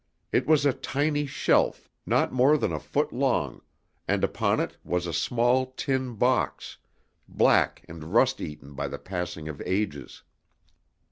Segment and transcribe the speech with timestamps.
[0.31, 3.61] It was a tiny shelf, not more than a foot long,
[4.07, 6.77] and upon it was a small tin box,
[7.27, 10.23] black and rust eaten by the passing of ages.